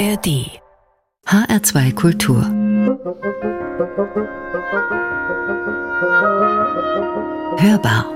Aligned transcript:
ARD 0.00 0.48
HR2 1.26 1.94
Kultur 1.94 2.42
Hörbar 7.58 8.06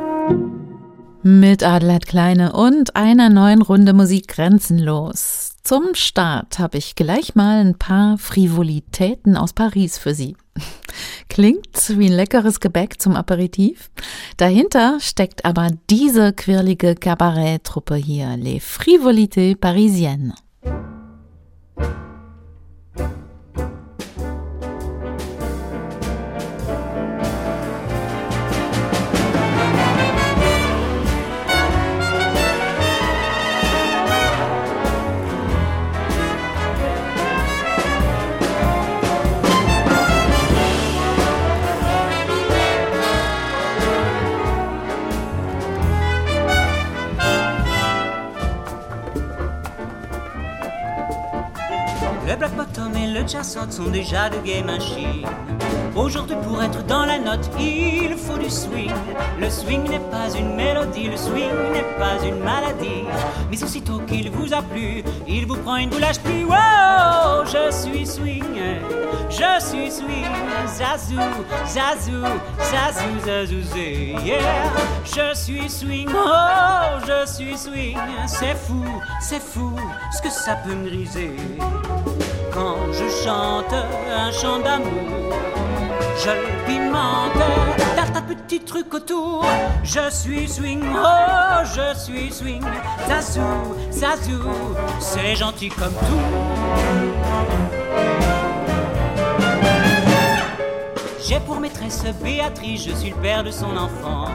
mit 1.23 1.63
Adelheid 1.63 2.07
Kleine 2.07 2.55
und 2.55 2.97
einer 2.97 3.29
neuen 3.29 3.61
Runde 3.61 3.93
Musik 3.93 4.29
grenzenlos. 4.29 5.57
Zum 5.63 5.95
Start 5.95 6.59
habe 6.59 6.79
ich 6.79 6.95
gleich 6.95 7.35
mal 7.35 7.61
ein 7.61 7.77
paar 7.77 8.17
Frivolitäten 8.17 9.37
aus 9.37 9.53
Paris 9.53 9.99
für 9.99 10.15
Sie. 10.15 10.39
Klingt 11.29 11.99
wie 11.99 12.07
ein 12.07 12.17
leckeres 12.17 12.61
Gebäck 12.61 12.99
zum 12.99 13.15
Aperitif. 13.15 13.91
Dahinter 14.39 15.01
steckt 15.01 15.45
aber 15.45 15.69
diese 15.91 16.33
quirlige 16.33 16.95
Kabaretttruppe 16.95 17.97
hier, 17.97 18.39
Les 18.39 18.65
Frivolités 18.65 19.55
Parisiennes. 19.55 20.33
Sont 53.27 53.91
déjà 53.91 54.29
de 54.29 54.37
gays 54.45 54.63
machines. 54.63 55.27
Aujourd'hui, 55.97 56.37
pour 56.43 56.63
être 56.63 56.85
dans 56.87 57.07
la 57.07 57.19
note, 57.19 57.49
il 57.59 58.15
faut 58.17 58.37
du 58.37 58.51
swing. 58.51 58.93
Le 59.41 59.49
swing 59.49 59.89
n'est 59.89 60.11
pas 60.11 60.29
une 60.37 60.55
mélodie, 60.55 61.09
le 61.09 61.17
swing 61.17 61.51
n'est 61.73 61.99
pas 61.99 62.23
une 62.25 62.41
maladie. 62.41 63.05
Mais 63.51 63.63
aussitôt 63.63 64.01
qu'il 64.01 64.31
vous 64.31 64.53
a 64.53 64.61
plu, 64.61 65.03
il 65.27 65.47
vous 65.47 65.57
prend 65.57 65.77
une 65.77 65.89
boulage 65.89 66.21
plus. 66.21 66.45
Wow, 66.45 67.45
je 67.47 67.71
suis 67.73 68.07
swing, 68.07 68.61
je 69.31 69.65
suis 69.65 69.91
swing. 69.91 70.25
Zazou, 70.67 71.21
zazou, 71.67 72.25
zazou, 72.59 73.21
zazou, 73.25 73.79
yeah. 74.25 74.39
Je 75.05 75.35
suis 75.35 75.69
swing, 75.71 76.09
oh, 76.15 76.99
je 77.07 77.31
suis 77.31 77.57
swing. 77.57 77.99
C'est 78.27 78.57
fou, 78.57 78.85
c'est 79.21 79.43
fou, 79.43 79.73
ce 80.17 80.23
que 80.23 80.31
ça 80.31 80.57
peut 80.57 80.75
me 80.75 80.89
griser 80.89 81.31
quand 82.55 82.77
je 82.93 83.09
chante 83.25 83.73
un 83.73 84.31
chant 84.31 84.61
d'amour. 84.61 85.35
Je 86.17 86.31
le 86.31 86.67
pimente, 86.67 87.33
tas 87.97 88.21
de 88.21 88.35
petits 88.35 88.61
trucs 88.61 88.95
autour. 88.95 89.45
Je 89.83 90.09
suis 90.11 90.49
swing, 90.49 90.83
oh, 90.95 91.65
je 91.65 91.99
suis 91.99 92.33
swing. 92.33 92.63
Zazou, 93.09 93.43
zazou, 93.91 94.49
c'est 95.01 95.35
gentil 95.35 95.69
comme 95.69 95.93
tout. 95.93 97.25
J'ai 101.27 101.41
pour 101.41 101.59
maîtresse 101.59 102.05
Béatrice, 102.23 102.85
je 102.85 102.95
suis 102.95 103.11
le 103.11 103.17
père 103.17 103.43
de 103.43 103.51
son 103.51 103.77
enfant. 103.77 104.27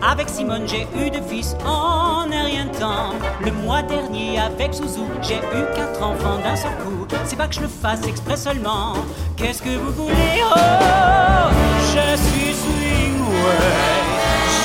Avec 0.00 0.28
Simone, 0.28 0.66
j'ai 0.66 0.86
eu 0.96 1.10
deux 1.10 1.22
fils 1.22 1.54
en 1.66 2.30
un 2.30 2.44
rien 2.44 2.66
de 2.66 2.78
temps. 2.78 3.12
Le 3.44 3.50
mois 3.50 3.82
dernier, 3.82 4.38
avec 4.38 4.72
Zouzou, 4.72 5.06
j'ai 5.20 5.36
eu 5.38 5.64
quatre 5.74 6.02
enfants 6.02 6.38
d'un 6.38 6.56
seul 6.56 6.70
coup. 6.78 6.99
C'est 7.24 7.36
pas 7.36 7.48
que 7.48 7.54
je 7.54 7.60
le 7.60 7.68
fasse 7.68 8.06
exprès 8.06 8.36
seulement. 8.36 8.94
Qu'est-ce 9.36 9.62
que 9.62 9.76
vous 9.76 9.92
voulez? 9.92 10.42
Oh, 10.44 11.50
je 11.92 12.16
suis 12.16 12.54
swing, 12.54 13.20
ouais. 13.20 14.00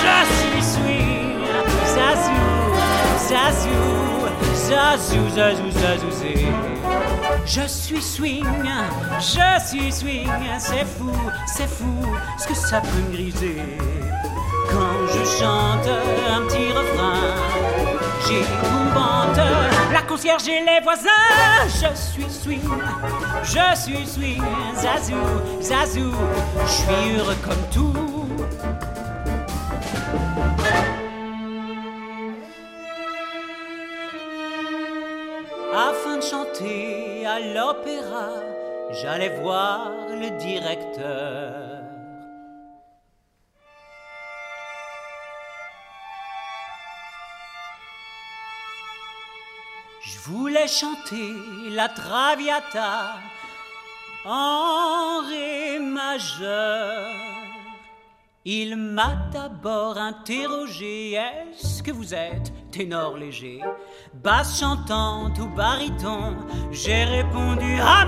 Je 0.02 0.16
suis 0.36 0.64
swing. 0.64 1.46
Zazou, 1.96 3.70
zazou, 4.66 5.30
zazou, 5.30 5.70
zazou, 5.70 5.70
zazou. 5.72 6.06
Je 7.46 7.68
suis 7.68 8.02
swing, 8.02 8.46
je 9.20 9.60
suis 9.68 9.92
swing, 9.92 10.30
c'est 10.58 10.86
fou, 10.86 11.12
c'est 11.46 11.68
fou 11.68 12.06
ce 12.38 12.48
que 12.48 12.56
ça 12.56 12.82
peut 12.82 12.88
me 13.08 13.12
griser. 13.16 13.62
Quand 14.70 15.08
je 15.08 15.24
chante 15.40 15.88
un 15.88 16.42
petit 16.48 16.72
refrain, 16.72 17.36
j'épouvante 18.28 19.40
la 19.96 20.02
concierge 20.02 20.46
et 20.50 20.60
les 20.60 20.82
voisins. 20.84 21.10
Je 21.68 21.96
suis 21.96 22.30
swing, 22.30 22.70
je 23.44 23.76
suis 23.80 24.06
swing, 24.06 24.44
zazou, 24.76 25.16
zazou, 25.62 26.12
je 26.66 26.72
suis 26.72 27.18
heureux 27.18 27.38
comme 27.42 27.66
tout. 27.72 27.94
Afin 35.74 36.18
de 36.18 36.24
chanter 36.24 37.26
à 37.26 37.40
l'opéra, 37.40 38.32
j'allais 39.02 39.34
voir 39.42 39.92
le 40.10 40.30
directeur. 40.38 41.75
Voulais 50.28 50.68
chanter 50.68 51.34
la 51.70 51.88
Traviata 51.90 53.16
en 54.26 55.22
ré 55.28 55.80
majeur. 55.80 57.12
Il 58.44 58.76
m'a 58.76 59.16
d'abord 59.32 59.98
interrogé 59.98 61.14
Est-ce 61.14 61.82
que 61.82 61.92
vous 61.92 62.14
êtes 62.14 62.54
ténor 62.72 63.18
léger, 63.18 63.60
basse 64.14 64.60
chantante 64.60 65.40
ou 65.40 65.48
baryton? 65.48 66.38
J'ai 66.72 67.06
répondu 67.06 67.78
Ah, 67.82 68.06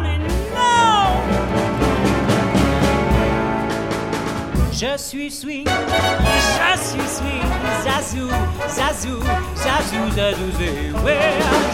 Je 4.80 4.96
suis 4.96 5.32
swing, 5.32 5.66
je 5.68 6.80
suis 6.80 7.08
swing, 7.08 7.42
zazou, 7.84 8.30
zazou, 8.70 9.20
zazou, 9.56 10.12
zazou, 10.16 11.04
ouais. 11.04 11.34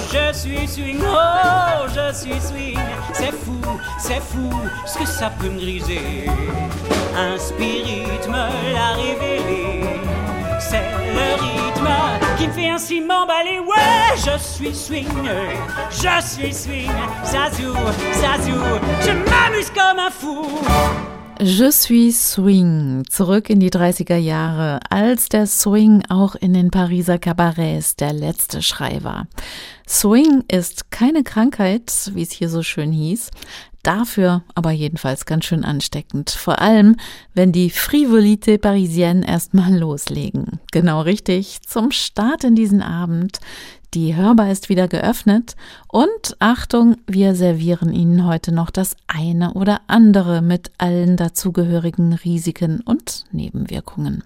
Je 0.09 0.37
suis 0.37 0.65
swing, 0.65 1.01
oh, 1.05 1.85
je 1.89 2.13
suis 2.15 2.39
swing, 2.39 2.79
c'est 3.11 3.33
fou, 3.33 3.59
c'est 3.99 4.21
fou, 4.21 4.49
ce 4.85 4.99
que 4.99 5.05
ça 5.05 5.29
peut 5.31 5.49
me 5.49 5.59
griser. 5.59 6.29
Un 7.17 7.37
spirit 7.37 8.25
me 8.29 8.73
l'a 8.73 8.93
révélé, 8.93 9.83
c'est 10.61 10.89
le 11.13 11.41
rythme 11.41 11.89
qui 12.37 12.47
me 12.47 12.53
fait 12.53 12.69
ainsi 12.69 13.01
m'emballer. 13.01 13.59
Ouais, 13.59 14.15
je 14.15 14.37
suis 14.41 14.73
swing, 14.73 15.29
je 15.91 16.25
suis 16.25 16.53
swing, 16.53 16.91
zazou, 17.25 17.75
zazou, 18.13 18.63
je 19.01 19.11
m'amuse 19.11 19.71
comme 19.71 19.99
un 19.99 20.09
fou. 20.09 20.61
Je 21.41 21.71
suis 21.71 22.33
Swing, 22.33 23.03
zurück 23.09 23.49
in 23.49 23.59
die 23.59 23.71
30er 23.71 24.17
Jahre, 24.17 24.79
als 24.89 25.29
der 25.29 25.47
Swing 25.47 26.03
auch 26.07 26.35
in 26.35 26.53
den 26.53 26.69
Pariser 26.69 27.17
Kabarets 27.17 27.95
der 27.95 28.13
letzte 28.13 28.61
Schrei 28.61 29.03
war. 29.03 29.27
Swing 29.87 30.43
ist 30.47 30.91
keine 30.91 31.23
Krankheit, 31.23 32.11
wie 32.13 32.21
es 32.21 32.31
hier 32.31 32.49
so 32.49 32.61
schön 32.61 32.91
hieß, 32.91 33.31
dafür 33.81 34.43
aber 34.53 34.71
jedenfalls 34.71 35.25
ganz 35.25 35.45
schön 35.45 35.65
ansteckend, 35.65 36.29
vor 36.29 36.59
allem 36.59 36.97
wenn 37.33 37.51
die 37.51 37.71
Frivolité 37.71 38.59
Parisienne 38.59 39.27
erstmal 39.27 39.75
loslegen. 39.75 40.59
Genau 40.71 41.01
richtig, 41.01 41.61
zum 41.67 41.91
Start 41.91 42.43
in 42.43 42.55
diesen 42.55 42.81
Abend 42.81 43.39
die 43.93 44.15
Hörbar 44.15 44.51
ist 44.51 44.69
wieder 44.69 44.87
geöffnet 44.87 45.55
und 45.87 46.35
Achtung, 46.39 46.97
wir 47.05 47.35
servieren 47.35 47.93
Ihnen 47.93 48.25
heute 48.25 48.51
noch 48.51 48.71
das 48.71 48.95
eine 49.07 49.53
oder 49.53 49.81
andere 49.87 50.41
mit 50.41 50.71
allen 50.79 51.15
dazugehörigen 51.15 52.13
Risiken 52.13 52.81
und 52.81 53.25
Nebenwirkungen. 53.31 54.23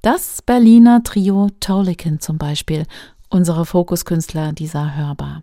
Das 0.00 0.40
Berliner 0.42 1.02
Trio 1.02 1.50
Tolikin 1.60 2.20
zum 2.20 2.38
Beispiel, 2.38 2.84
unsere 3.28 3.66
Fokuskünstler 3.66 4.52
dieser 4.52 4.96
Hörbar. 4.96 5.42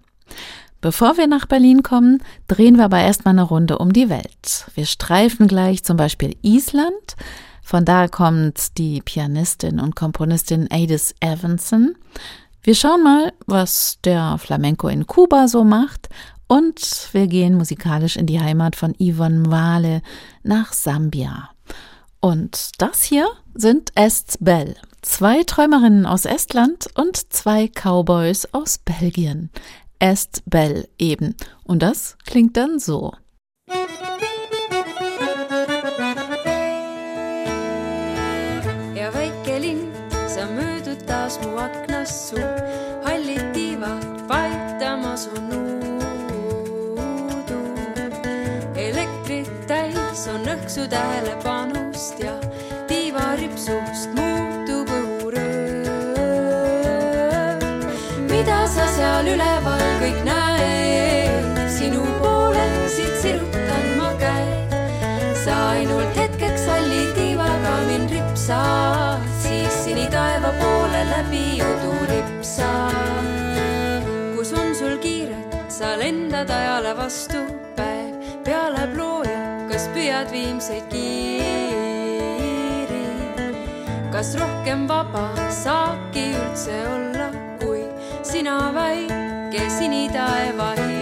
Bevor 0.81 1.18
wir 1.18 1.27
nach 1.27 1.45
Berlin 1.45 1.83
kommen, 1.83 2.24
drehen 2.48 2.77
wir 2.77 2.86
aber 2.86 3.00
erstmal 3.00 3.33
eine 3.33 3.44
Runde 3.44 3.77
um 3.77 3.94
die 3.94 4.09
Welt. 4.09 4.65
Wir 4.75 4.86
streifen 4.86 5.48
gleich 5.48 5.83
zum 5.83 5.98
Beispiel 5.98 6.36
Island. 6.41 7.15
Von 7.62 7.86
da 7.86 8.07
kommt 8.07 8.77
die 8.77 9.01
Pianistin 9.01 9.80
und 9.80 9.95
Komponistin 9.95 10.68
Adis 10.71 11.15
Evanson. 11.19 11.95
Wir 12.65 12.73
schauen 12.73 13.03
mal, 13.03 13.31
was 13.45 14.00
der 14.03 14.39
Flamenco 14.39 14.88
in 14.88 15.06
Kuba 15.06 15.47
so 15.47 15.63
macht 15.63 16.09
und 16.47 17.09
wir 17.12 17.27
gehen 17.27 17.53
musikalisch 17.53 18.15
in 18.15 18.25
die 18.25 18.39
Heimat 18.39 18.75
von 18.75 18.95
Yvonne 18.95 19.51
Wale 19.51 20.01
nach 20.41 20.73
Sambia. 20.73 21.51
Und 22.21 22.71
das 22.79 23.03
hier 23.03 23.27
sind 23.53 23.91
Est's 23.94 24.39
Bell. 24.39 24.75
Zwei 25.03 25.44
Träumerinnen 25.44 26.07
aus 26.07 26.25
Estland 26.25 26.88
und 26.95 27.31
zwei 27.31 27.67
Cowboys 27.67 28.47
aus 28.51 28.79
Belgien. 28.79 29.51
Est 30.00 30.41
Bell 30.47 30.88
eben. 30.97 31.35
Und 31.65 31.83
das 31.83 32.17
klingt 32.25 32.57
dann 32.57 32.79
so. 32.79 33.13
Ja, 38.95 39.12
väike 39.13 39.59
linn, 39.59 39.91
sa 40.27 40.75
taas 41.07 41.39
mu 41.43 41.57
aknast 41.57 42.29
su 42.29 42.41
hallid 43.05 43.53
tiivad 43.53 44.05
vahetama 44.29 45.17
su 45.17 45.31
nuudu. 45.49 45.95
elektrit 48.75 49.51
täis 49.67 50.27
on 50.33 50.45
nõksu 50.49 50.87
tähelepanust 50.89 52.19
ja 52.19 52.35
tiivaripsust 52.87 54.13
mu 54.17 54.25
pöörad 76.47 76.62
ajale 76.62 76.94
vastu 76.94 77.38
päev 77.75 78.13
peale 78.44 78.88
plooja, 78.94 79.68
kas 79.69 79.88
püüad 79.94 80.31
viimseid 80.31 80.83
kiiri? 80.89 82.25
kas 84.12 84.36
rohkem 84.38 84.88
vaba 84.88 85.30
saabki 85.51 86.33
üldse 86.36 86.77
olla, 86.88 87.30
kui 87.59 87.83
sina 88.24 88.71
väike 88.75 89.69
sinitaeva 89.80 90.74
hiir? 90.75 90.94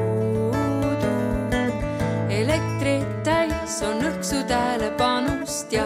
elektrit 2.29 3.23
täis 3.23 3.81
on 3.87 4.01
nõksu 4.03 4.43
tähelepanust 4.47 5.71
ja 5.73 5.85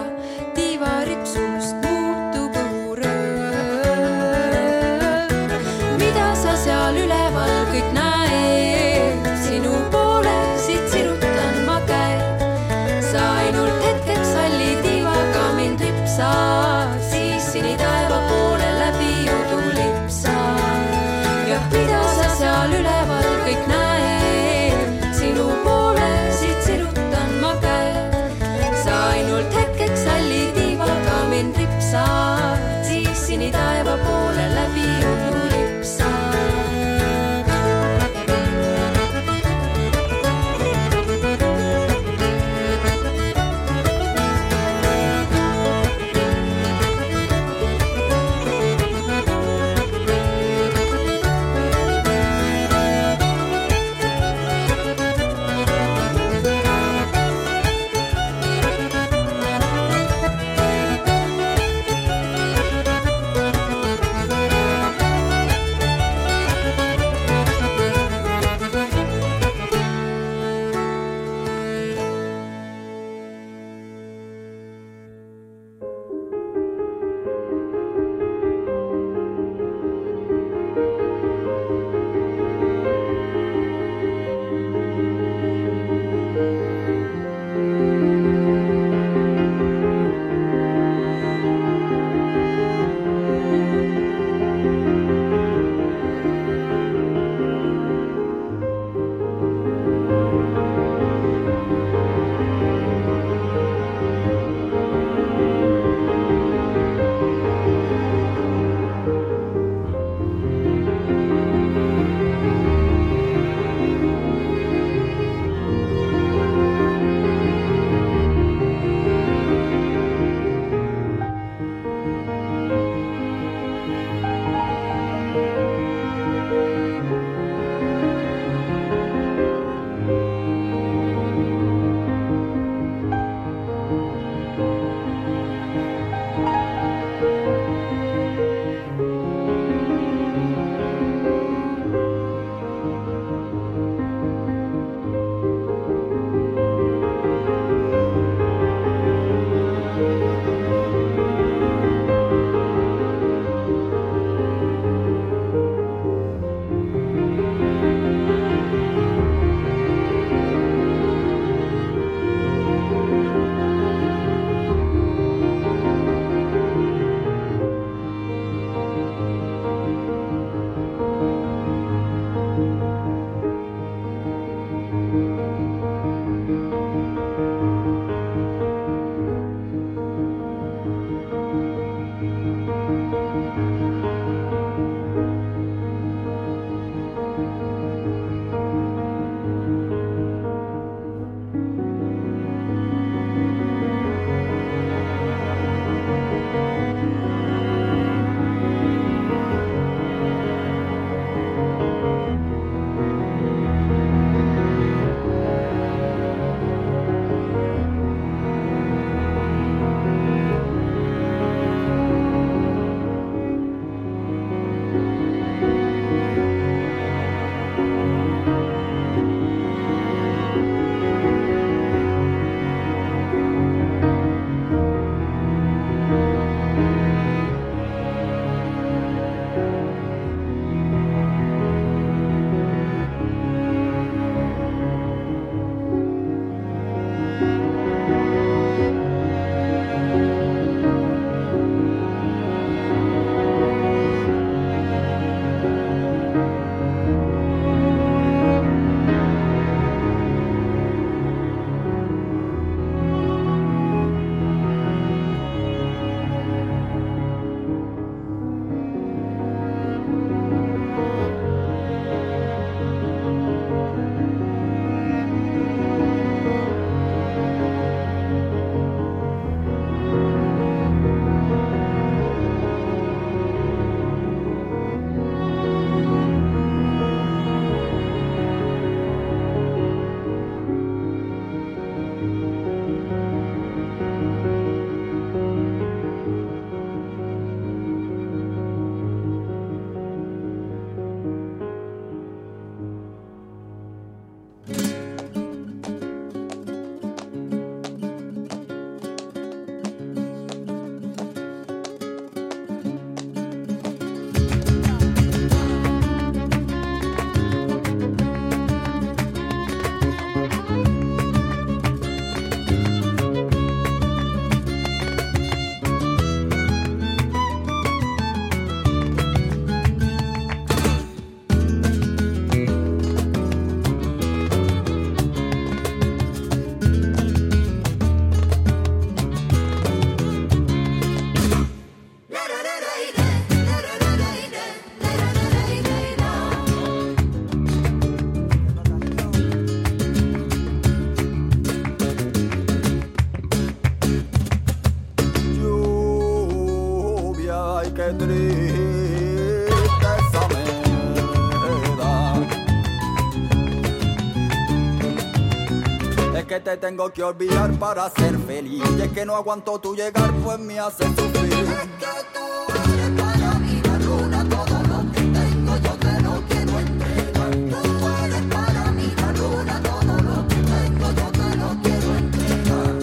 tengo 356.78 357.12
que 357.12 357.24
olvidar 357.24 357.72
para 357.80 358.10
ser 358.10 358.38
feliz. 358.40 358.84
Y 358.98 359.02
es 359.02 359.12
que 359.12 359.26
no 359.26 359.36
aguanto 359.36 359.80
tu 359.80 359.96
llegar, 359.96 360.32
pues 360.44 360.60
me 360.60 360.80
hace 360.80 361.06
sufrir. 361.06 361.54
Es 361.54 361.90
que 362.00 362.16
tú 362.34 362.46
eres 362.94 363.12
para 363.22 363.60
mí 363.60 363.82
la 363.84 363.98
luna, 364.00 364.46
todo 364.50 364.82
lo 364.90 365.12
que 365.12 365.22
tengo 365.22 365.78
yo 365.78 365.92
te 365.98 366.22
lo 366.22 366.42
quiero 366.48 366.80
entregar. 366.80 367.52
Tú 367.52 368.08
eres 368.24 368.44
para 368.54 368.92
mí 368.92 369.14
la 369.18 369.32
luna, 369.34 369.82
todo 369.82 370.14
lo 370.22 370.48
que 370.48 370.56
tengo 370.56 371.08
yo 371.18 371.28
te 371.32 371.48
lo 371.58 371.70
quiero 371.82 372.10
entregar. 372.18 372.96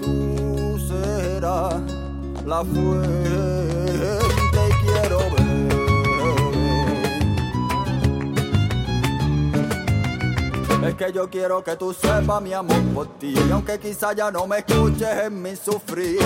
Tú 0.00 0.78
serás 0.88 1.82
la 2.46 2.64
fuerza. 2.64 2.87
Yo 11.12 11.28
quiero 11.30 11.62
que 11.62 11.76
tú 11.76 11.92
sepas 11.92 12.42
mi 12.42 12.52
amor 12.52 12.80
por 12.94 13.18
ti, 13.18 13.34
y 13.34 13.50
aunque 13.50 13.78
quizá 13.78 14.12
ya 14.12 14.30
no 14.30 14.46
me 14.46 14.58
escuches 14.58 15.26
en 15.26 15.42
mi 15.42 15.56
sufrir. 15.56 16.18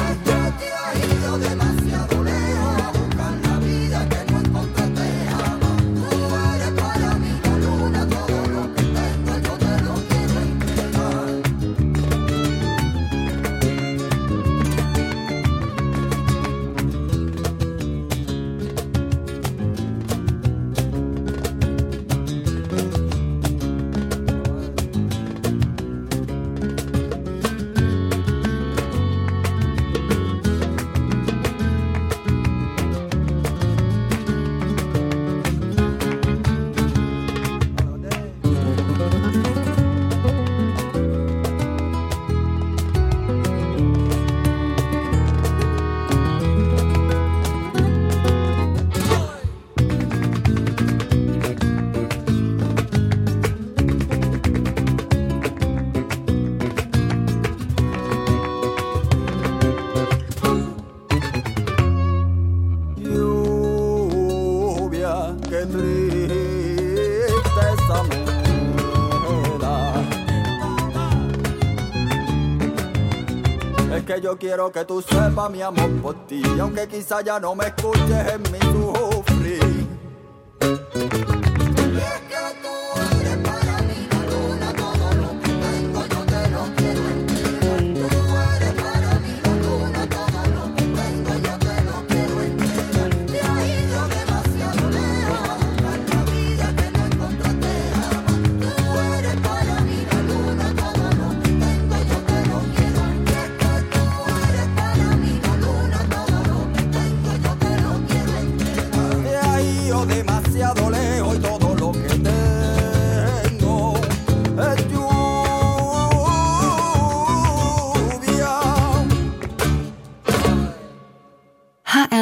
Yo 74.23 74.39
quiero 74.39 74.71
que 74.71 74.85
tú 74.85 75.03
sepas 75.03 75.51
mi 75.51 75.61
amor 75.63 75.91
por 76.01 76.27
ti, 76.27 76.43
aunque 76.61 76.87
quizá 76.87 77.23
ya 77.23 77.41
no 77.41 77.57
me 77.57 77.67
escuches 77.67 78.33
en 78.33 78.43
mi 78.53 78.59
sufrir. 78.61 78.92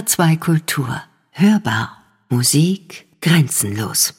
HR2 0.00 0.38
Kultur. 0.38 1.02
Hörbar. 1.33 1.88
Musik 2.30 3.07
grenzenlos. 3.21 4.14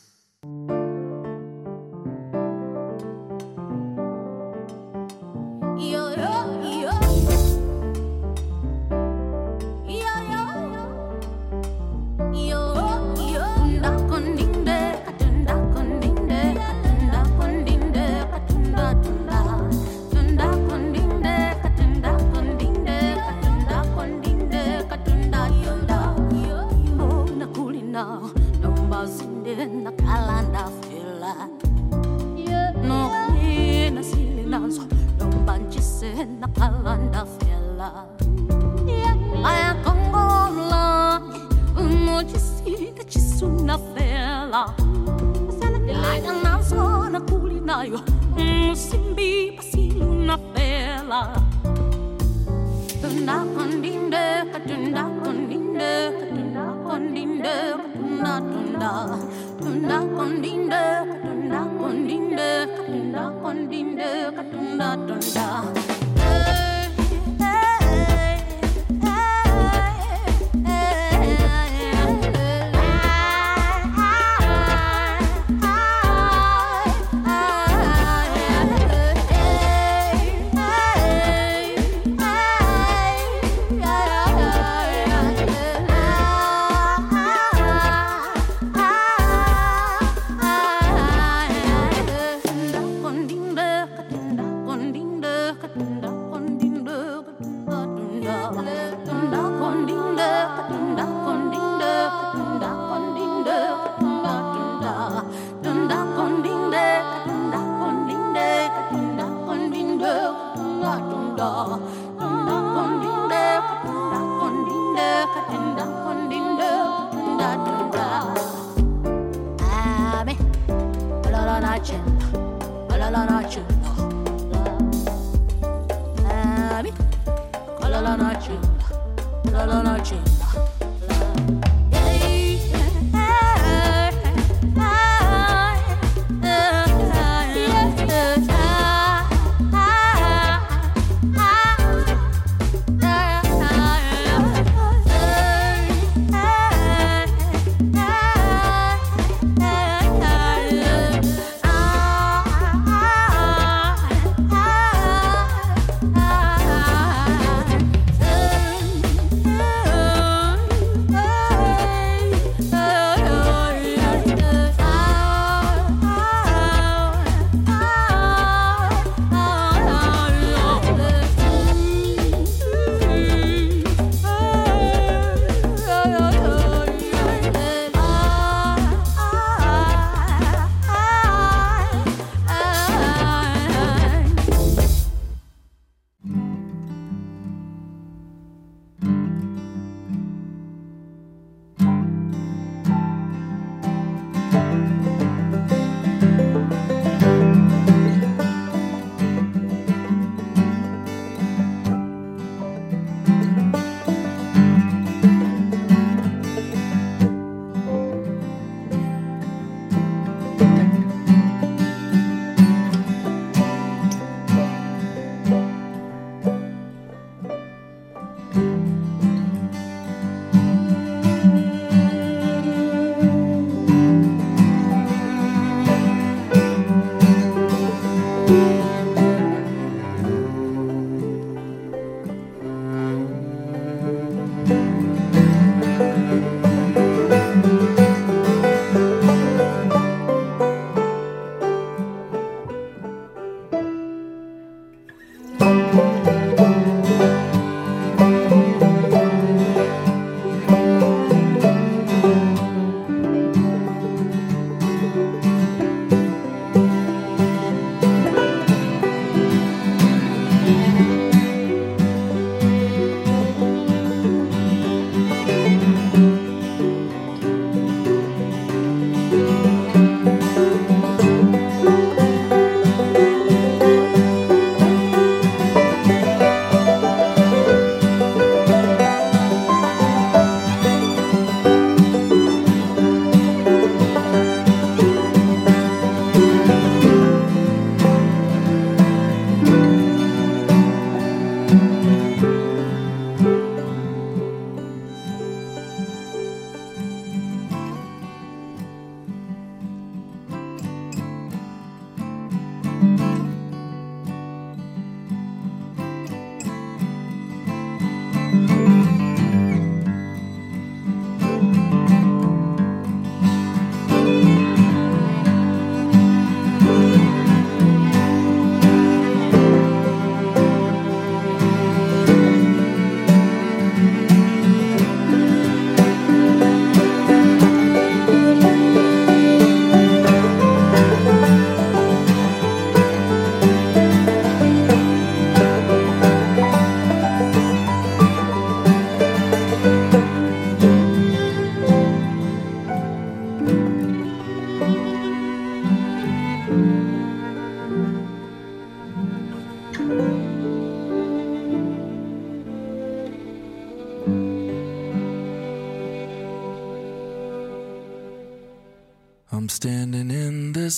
happened. 95.75 96.10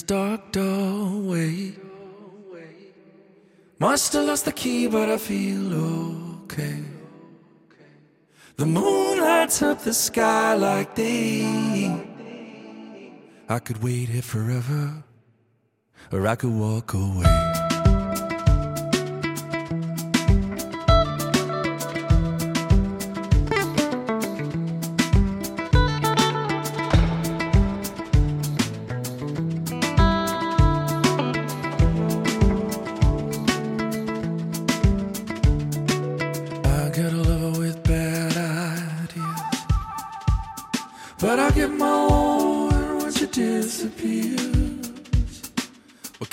Dark 0.05 0.51
doorway. 0.51 1.73
Must 3.79 4.13
have 4.13 4.25
lost 4.25 4.45
the 4.45 4.51
key, 4.51 4.87
but 4.87 5.09
I 5.09 5.17
feel 5.17 5.73
okay. 6.43 6.79
The 8.55 8.65
moon 8.65 9.19
lights 9.19 9.61
up 9.61 9.81
the 9.81 9.93
sky 9.93 10.53
like 10.53 10.95
day. 10.95 12.07
I 13.49 13.59
could 13.59 13.83
wait 13.83 14.09
here 14.09 14.21
forever, 14.21 15.03
or 16.11 16.27
I 16.27 16.35
could 16.35 16.53
walk 16.53 16.93
away. 16.93 17.52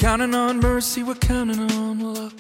Counting 0.00 0.34
on 0.34 0.58
mercy, 0.58 1.02
we're 1.02 1.14
counting 1.14 1.60
on 1.72 2.00
luck. 2.00 2.32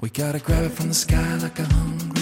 We 0.00 0.10
gotta 0.10 0.38
grab 0.38 0.64
it 0.64 0.72
from 0.72 0.88
the 0.88 0.94
sky 0.94 1.36
like 1.36 1.58
a 1.58 1.64
hungry 1.64 2.21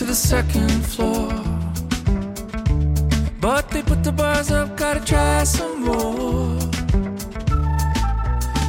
to 0.00 0.06
the 0.06 0.14
second 0.14 0.80
floor. 0.86 1.28
But 3.38 3.68
they 3.68 3.82
put 3.82 4.02
the 4.02 4.10
bars 4.10 4.50
up, 4.50 4.74
gotta 4.74 5.04
try 5.04 5.44
some 5.44 5.82
more. 5.84 6.58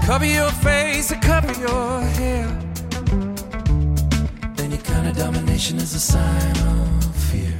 Cover 0.05 0.25
your 0.25 0.51
face 0.51 1.09
and 1.11 1.21
cover 1.21 1.53
your 1.57 2.01
hair. 2.17 2.47
Any 4.57 4.77
kind 4.79 5.07
of 5.07 5.15
domination 5.15 5.77
is 5.77 5.95
a 5.95 6.01
sign 6.01 6.57
of 6.73 7.15
fear. 7.29 7.57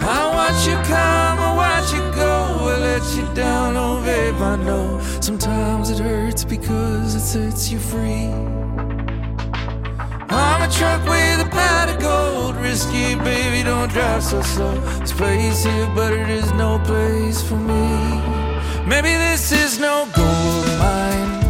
I 0.00 0.20
watch 0.36 0.66
you 0.66 0.74
come, 0.94 1.38
I 1.48 1.50
watch 1.62 1.92
you 1.92 2.02
go, 2.16 2.32
I 2.72 2.78
let 2.88 3.16
you 3.16 3.32
down, 3.32 3.76
oh 3.76 4.02
babe, 4.02 4.42
I 4.42 4.56
know. 4.56 5.00
Sometimes 5.20 5.90
it 5.90 6.00
hurts 6.00 6.42
because 6.44 7.14
it 7.14 7.20
sets 7.20 7.70
you 7.70 7.78
free. 7.78 8.61
I'm 10.34 10.62
a 10.62 10.72
truck 10.72 11.02
with 11.04 11.46
a 11.46 11.50
pot 11.50 11.90
of 11.90 12.00
gold. 12.00 12.56
Risky, 12.56 13.14
baby, 13.16 13.62
don't 13.62 13.90
drive 13.90 14.22
so 14.22 14.40
slow. 14.40 14.74
This 15.00 15.12
place 15.12 15.64
here, 15.64 15.90
but 15.94 16.12
it 16.12 16.30
is 16.30 16.50
no 16.52 16.78
place 16.78 17.42
for 17.42 17.56
me. 17.56 17.84
Maybe 18.86 19.10
this 19.10 19.52
is 19.52 19.78
no 19.78 20.08
gold 20.14 20.66
mine. 20.78 21.40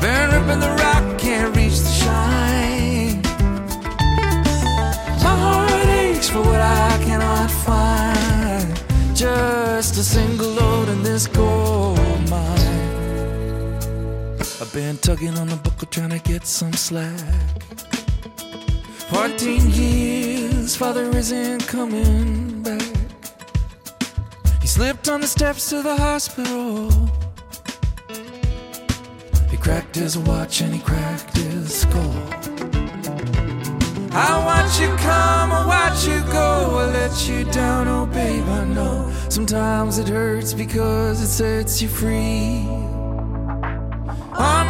Been 0.00 0.30
ripping 0.30 0.60
the 0.60 0.76
rock, 0.82 1.18
can't 1.18 1.56
reach 1.56 1.78
the 1.78 1.92
shine. 2.02 3.22
My 5.24 5.36
heart 5.44 5.88
aches 5.88 6.28
for 6.28 6.42
what 6.42 6.60
I 6.60 7.00
cannot 7.02 7.50
find. 7.50 9.16
Just 9.16 9.96
a 9.96 10.04
single 10.04 10.50
load 10.50 10.90
in 10.90 11.02
this 11.02 11.26
gold 11.26 11.98
mine. 12.28 12.75
Been 14.76 14.98
tugging 14.98 15.38
on 15.38 15.48
the 15.48 15.56
buckle 15.56 15.88
trying 15.88 16.10
to 16.10 16.18
get 16.18 16.46
some 16.46 16.74
slack. 16.74 17.18
14 19.08 19.70
years, 19.70 20.76
father 20.76 21.08
isn't 21.16 21.66
coming 21.66 22.62
back. 22.62 22.82
He 24.60 24.66
slipped 24.66 25.08
on 25.08 25.22
the 25.22 25.26
steps 25.26 25.70
to 25.70 25.80
the 25.80 25.96
hospital. 25.96 26.90
He 29.50 29.56
cracked 29.56 29.94
his 29.94 30.18
watch 30.18 30.60
and 30.60 30.74
he 30.74 30.80
cracked 30.80 31.34
his 31.34 31.74
skull. 31.74 32.14
I 34.12 34.44
watch 34.44 34.78
you 34.78 34.88
come, 34.96 35.52
I 35.52 35.64
watch 35.66 36.06
you 36.06 36.20
go, 36.30 36.80
I 36.80 36.90
let 36.90 37.26
you 37.26 37.50
down, 37.50 37.88
oh 37.88 38.04
babe, 38.04 38.44
I 38.44 38.64
know. 38.66 39.10
Sometimes 39.30 39.96
it 39.96 40.08
hurts 40.08 40.52
because 40.52 41.22
it 41.22 41.28
sets 41.28 41.80
you 41.80 41.88
free. 41.88 42.95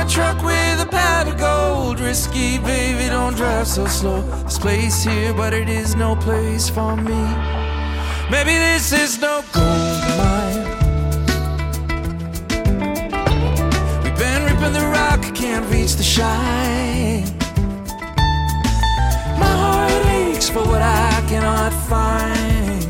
Truck 0.09 0.43
with 0.43 0.81
a 0.81 0.89
pad 0.91 1.29
of 1.29 1.37
gold. 1.39 2.01
Risky, 2.01 2.59
baby, 2.59 3.09
don't 3.09 3.35
drive 3.35 3.67
so 3.67 3.87
slow. 3.87 4.23
This 4.45 4.59
place 4.59 5.03
here, 5.03 5.35
but 5.35 5.53
it 5.53 5.69
is 5.69 5.95
no 5.95 6.17
place 6.17 6.69
for 6.69 6.97
me. 6.97 7.21
Maybe 8.31 8.55
this 8.55 8.93
is 8.93 9.21
no 9.21 9.43
gold 9.53 10.03
mine. 10.19 10.65
We've 14.03 14.19
been 14.19 14.43
ripping 14.45 14.73
the 14.73 14.89
rock, 14.93 15.23
can't 15.35 15.67
reach 15.71 15.97
the 15.97 16.03
shine. 16.03 17.25
My 19.39 19.55
heart 19.63 20.07
aches 20.07 20.49
for 20.49 20.65
what 20.65 20.83
I 20.83 21.25
cannot 21.29 21.73
find. 21.89 22.87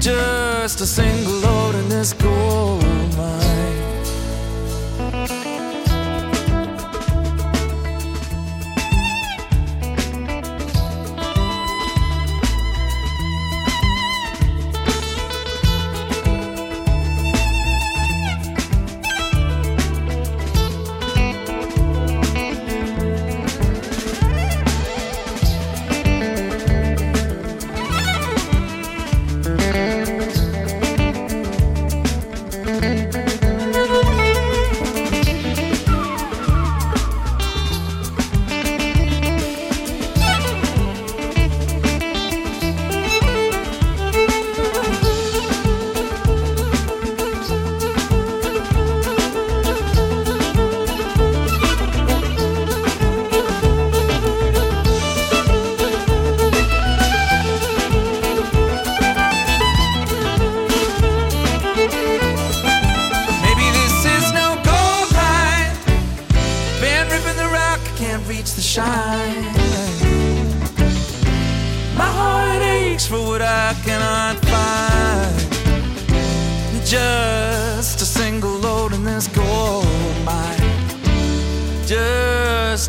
Just 0.00 0.80
a 0.80 0.86
single 0.86 1.34
load 1.34 1.74
in 1.74 1.88
this 1.88 2.12
gold 2.14 2.82
mine. 3.16 3.69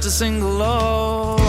Just 0.02 0.16
a 0.16 0.18
single 0.18 0.50
load. 0.50 1.41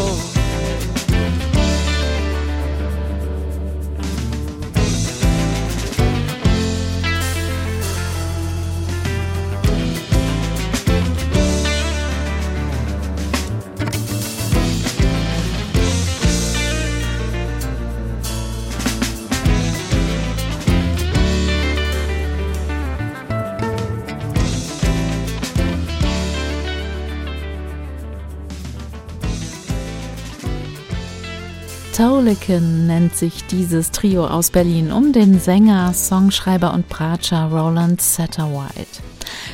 Tolican 32.03 32.89
nennt 32.89 33.15
sich 33.15 33.45
dieses 33.45 33.93
Trio 33.93 34.27
aus 34.27 34.51
Berlin 34.51 34.91
um 34.91 35.13
den 35.13 35.39
Sänger, 35.39 35.93
Songschreiber 35.95 36.75
und 36.75 36.89
Bratscher 36.89 37.45
Roland 37.45 38.03
Satterwhite. 38.03 39.01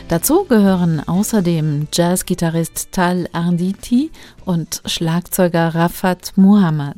Dazu 0.08 0.44
gehören 0.44 1.06
außerdem 1.06 1.88
Jazzgitarrist 1.92 2.90
Tal 2.90 3.28
Arditi 3.34 4.10
und 4.46 4.80
Schlagzeuger 4.86 5.74
Rafat 5.74 6.32
Muhammad. 6.36 6.96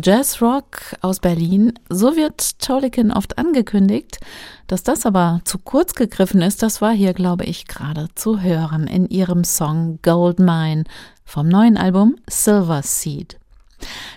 Jazzrock 0.00 0.94
aus 1.00 1.18
Berlin, 1.18 1.72
so 1.88 2.14
wird 2.14 2.60
Tolican 2.60 3.10
oft 3.10 3.38
angekündigt. 3.38 4.20
Dass 4.68 4.84
das 4.84 5.04
aber 5.04 5.40
zu 5.42 5.58
kurz 5.58 5.94
gegriffen 5.94 6.42
ist, 6.42 6.62
das 6.62 6.80
war 6.80 6.92
hier, 6.92 7.12
glaube 7.12 7.42
ich, 7.42 7.66
gerade 7.66 8.06
zu 8.14 8.40
hören 8.40 8.86
in 8.86 9.08
ihrem 9.08 9.42
Song 9.42 9.98
Goldmine 10.02 10.84
vom 11.24 11.48
neuen 11.48 11.76
Album 11.76 12.14
Silver 12.30 12.82
Seed. 12.84 13.36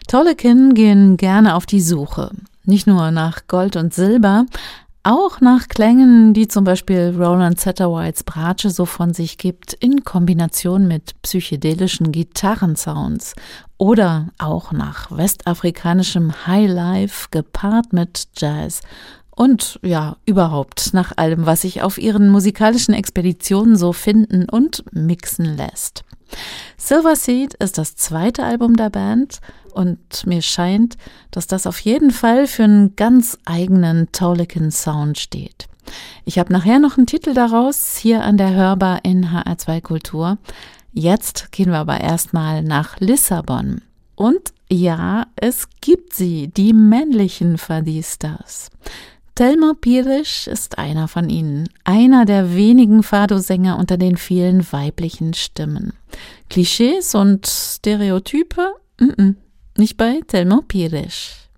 Tolkien 0.08 0.74
gehen 0.74 1.18
gerne 1.18 1.56
auf 1.56 1.66
die 1.66 1.82
Suche. 1.82 2.32
Nicht 2.66 2.88
nur 2.88 3.12
nach 3.12 3.48
Gold 3.48 3.76
und 3.76 3.94
Silber, 3.94 4.46
auch 5.04 5.40
nach 5.40 5.70
Klängen, 5.70 6.34
die 6.34 6.48
zum 6.48 6.66
Beispiel 6.66 7.16
Roland 7.18 7.60
Satterwhites 7.60 8.24
Bratsche 8.24 8.70
so 8.70 8.86
von 8.86 9.14
sich 9.14 9.38
gibt, 9.38 9.74
in 9.74 10.04
Kombination 10.04 10.88
mit 10.88 11.20
psychedelischen 11.22 12.12
Gitarrensounds 12.12 13.34
oder 13.78 14.28
auch 14.38 14.72
nach 14.72 15.10
westafrikanischem 15.10 16.46
Highlife 16.46 17.30
gepaart 17.32 17.94
mit 17.94 18.28
Jazz 18.36 18.82
und 19.40 19.80
ja, 19.84 20.18
überhaupt 20.26 20.94
nach 20.94 21.14
allem, 21.16 21.46
was 21.46 21.62
sich 21.62 21.82
auf 21.82 21.98
ihren 21.98 22.28
musikalischen 22.28 22.94
Expeditionen 22.94 23.78
so 23.78 23.94
finden 23.94 24.50
und 24.50 24.84
mixen 24.92 25.46
lässt. 25.46 26.04
Silver 26.78 27.16
Seed 27.16 27.54
ist 27.56 27.78
das 27.78 27.96
zweite 27.96 28.44
Album 28.44 28.76
der 28.76 28.90
Band 28.90 29.40
und 29.74 30.26
mir 30.26 30.42
scheint, 30.42 30.98
dass 31.32 31.48
das 31.48 31.68
auf 31.68 31.80
jeden 31.80 32.12
Fall 32.12 32.48
für 32.48 32.64
einen 32.64 32.96
ganz 32.96 33.38
eigenen 33.46 34.12
Tolican 34.12 34.72
Sound 34.72 35.18
steht. 35.18 35.68
Ich 36.26 36.40
habe 36.40 36.54
nachher 36.54 36.80
noch 36.80 36.98
einen 36.98 37.08
Titel 37.08 37.34
daraus 37.34 37.98
hier 37.98 38.24
an 38.24 38.38
der 38.38 38.54
Hörbar 38.54 39.00
in 39.04 39.28
HR2 39.28 39.82
Kultur. 39.82 40.38
Jetzt 40.94 41.52
gehen 41.52 41.72
wir 41.72 41.78
aber 41.78 42.02
erstmal 42.02 42.64
nach 42.64 43.00
Lissabon. 43.00 43.82
Und 44.16 44.54
ja, 44.70 45.28
es 45.36 45.68
gibt 45.82 46.14
sie, 46.14 46.50
die 46.50 46.74
männlichen 46.74 47.58
Fadistas. 47.58 48.70
Telmo 49.40 49.74
Pires 49.74 50.48
ist 50.48 50.78
einer 50.78 51.08
von 51.08 51.30
ihnen, 51.30 51.70
einer 51.86 52.26
der 52.26 52.58
wenigen 52.58 53.04
Fado-Sänger 53.04 53.80
unter 53.80 53.96
den 53.96 54.18
vielen 54.18 54.70
weiblichen 54.74 55.34
Stimmen. 55.34 55.94
Klischees 56.50 57.16
und 57.16 57.48
Stereotype? 57.48 58.74
Mm 59.00 59.06
-mm, 59.06 59.36
nicht 59.78 59.96
bei 59.96 60.20
Telmo 60.28 60.62
Pires. 60.68 61.50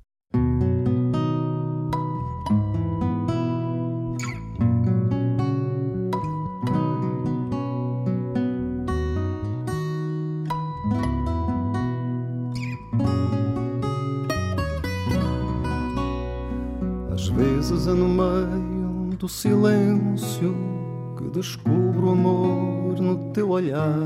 Vezes 17.42 17.88
é 17.88 17.94
no 17.94 18.08
meio 18.08 19.18
do 19.18 19.28
silêncio 19.28 20.56
que 21.18 21.28
descubro 21.30 22.12
amor 22.12 23.02
no 23.02 23.32
teu 23.32 23.50
olhar. 23.50 23.98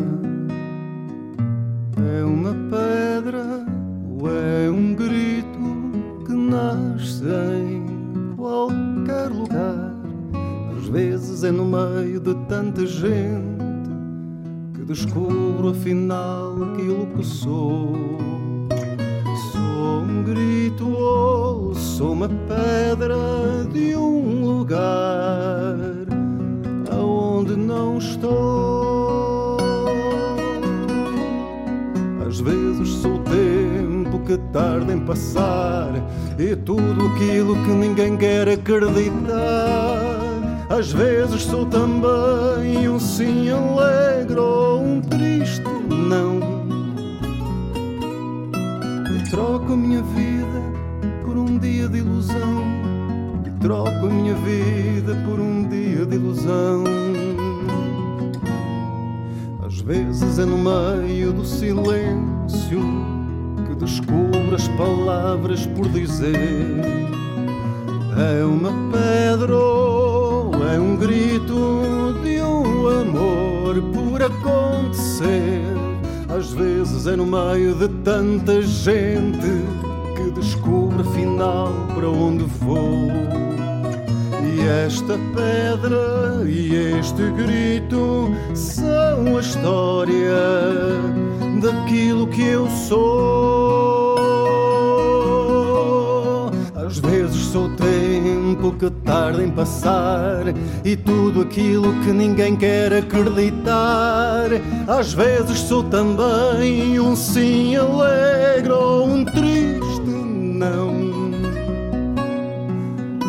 É 1.97 2.23
uma 2.23 2.53
pedra 2.71 3.65
ou 4.09 4.29
é 4.29 4.69
um 4.69 4.95
grito 4.95 5.59
que 6.25 6.31
nasce 6.31 7.25
em 7.25 8.35
qualquer 8.37 9.27
lugar. 9.27 9.93
Às 10.77 10.87
vezes 10.87 11.43
é 11.43 11.51
no 11.51 11.65
meio 11.65 12.21
de 12.21 12.33
tanta 12.47 12.85
gente 12.85 13.65
que 14.75 14.85
descubro 14.85 15.71
afinal 15.71 16.53
aquilo 16.63 17.05
que 17.07 17.25
sou 17.25 17.91
um 19.75 20.23
grito 20.23 20.89
ou 20.89 21.75
sou 21.75 22.13
uma 22.13 22.29
pedra 22.29 23.15
de 23.71 23.95
um 23.95 24.45
lugar 24.45 25.75
aonde 26.91 27.55
não 27.55 27.97
estou. 27.97 29.57
Às 32.27 32.39
vezes 32.39 32.89
sou 32.89 33.15
o 33.15 33.19
tempo 33.19 34.19
que 34.25 34.38
tarda 34.51 34.93
em 34.93 34.99
passar 34.99 35.93
e 36.39 36.55
tudo 36.55 37.05
aquilo 37.07 37.55
que 37.63 37.71
ninguém 37.71 38.17
quer 38.17 38.47
acreditar. 38.49 40.25
Às 40.69 40.91
vezes 40.91 41.43
sou 41.43 41.65
também 41.65 42.89
um 42.89 42.99
sim 42.99 43.49
alegre 43.49 44.39
ou 44.39 44.83
um 44.83 45.01
triste 45.01 45.75
troco 49.29 49.75
minha 49.75 50.01
vida 50.01 50.61
por 51.23 51.38
um 51.38 51.57
dia 51.57 51.88
de 51.88 51.99
ilusão. 51.99 52.63
Troco 53.59 53.89
a 53.89 54.09
minha 54.09 54.35
vida 54.35 55.15
por 55.25 55.39
um 55.39 55.67
dia 55.67 56.05
de 56.05 56.15
ilusão. 56.15 56.83
Às 59.65 59.79
vezes 59.81 60.38
é 60.38 60.45
no 60.45 60.57
meio 60.57 61.33
do 61.33 61.43
silêncio 61.43 62.81
que 63.67 63.75
descubro 63.75 64.55
as 64.55 64.67
palavras 64.69 65.65
por 65.67 65.88
dizer. 65.89 66.35
É 68.17 68.45
uma 68.45 68.71
pedra 68.91 69.55
é 70.73 70.79
um 70.79 70.95
grito 70.95 72.15
de 72.23 72.41
um 72.41 72.88
amor 72.88 73.81
por 73.93 74.21
acontecer 74.21 75.75
às 76.35 76.51
vezes 76.51 77.07
é 77.07 77.15
no 77.15 77.25
meio 77.25 77.73
de 77.75 77.88
tanta 78.05 78.61
gente 78.61 79.65
que 80.15 80.29
descubro 80.39 81.01
afinal 81.01 81.73
para 81.95 82.07
onde 82.07 82.43
vou. 82.43 83.09
E 84.43 84.61
esta 84.85 85.17
pedra 85.33 86.43
e 86.47 86.99
este 86.99 87.23
grito 87.31 88.29
são 88.53 89.35
a 89.35 89.39
história 89.41 90.37
daquilo 91.59 92.27
que 92.27 92.43
eu 92.43 92.69
sou. 92.69 94.15
Às 96.75 96.99
vezes 96.99 97.41
sou 97.45 97.69
tempo 97.69 98.71
que 98.73 98.85
tarda 99.05 99.43
em 99.43 99.51
passar 99.51 100.43
e 100.83 100.95
tudo 100.97 101.41
aquilo 101.41 101.93
que 102.01 102.11
ninguém 102.11 102.55
quer 102.55 102.91
acreditar. 102.91 104.49
Às 104.87 105.13
vezes 105.13 105.59
sou 105.59 105.83
também 105.83 106.99
um 106.99 107.15
sim 107.15 107.75
alegre 107.75 108.71
ou 108.71 109.07
um 109.07 109.23
triste 109.23 110.01
não. 110.05 111.31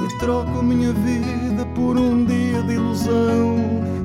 E 0.05 0.19
troco 0.19 0.59
a 0.59 0.63
minha 0.63 0.93
vida 0.93 1.67
por 1.75 1.97
um 1.99 2.25
dia 2.25 2.63
de 2.63 2.73
ilusão. 2.73 3.57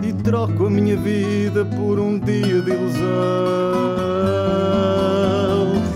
E 0.04 0.12
troco 0.12 0.68
a 0.68 0.70
minha 0.70 0.98
vida 0.98 1.64
por 1.66 1.98
um 2.00 2.20
dia 2.20 2.62
de 2.62 2.72
ilusão. 2.72 4.12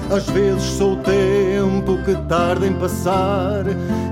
Às 0.09 0.29
vezes 0.29 0.63
sou 0.63 0.93
o 0.93 0.97
tempo 0.97 1.97
que 2.05 2.15
tarda 2.27 2.67
em 2.67 2.73
passar 2.73 3.65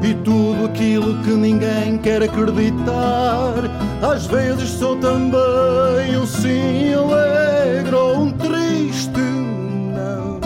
e 0.03 0.13
tudo 0.15 0.65
aquilo 0.65 1.21
que 1.23 1.32
ninguém 1.32 1.97
quer 1.99 2.23
acreditar. 2.23 3.53
Às 4.01 4.25
vezes 4.25 4.69
sou 4.69 4.95
também 4.97 6.17
um 6.17 6.25
sim 6.25 6.93
alegre 6.93 7.95
ou 7.95 8.21
um 8.21 8.32
triste 8.32 9.19
não. 9.19 10.39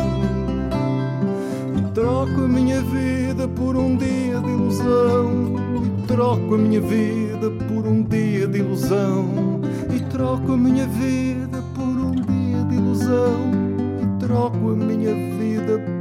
E 1.78 1.92
troco 1.94 2.44
a 2.44 2.48
minha 2.48 2.82
vida 2.82 3.48
por 3.48 3.78
um 3.78 3.96
dia 3.96 4.40
de 4.42 4.50
ilusão. 4.50 5.56
E 6.04 6.08
troco 6.08 6.56
a 6.56 6.58
minha 6.58 6.82
vida 6.82 7.50
por 7.70 7.88
um 7.88 8.04
dia 8.04 8.48
de 8.48 8.60
ilusão. 8.60 9.62
E 9.96 10.00
troco 10.12 10.52
a 10.52 10.58
minha 10.58 10.86
vida 10.88 11.64
por 11.74 11.84
um 11.84 12.12
dia 12.12 12.64
de 12.70 12.76
ilusão 12.76 13.68
troco 14.20 14.72
a 14.72 14.76
minha 14.76 15.14
vida 15.14 15.37
the 15.68 15.97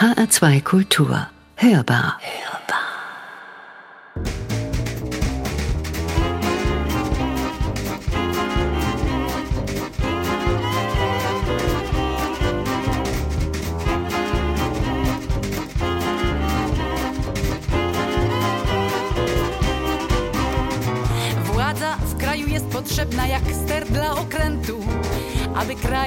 HR2 0.00 0.62
Kultur. 0.62 1.26
Hörbar. 1.56 2.12
Władza 2.22 2.49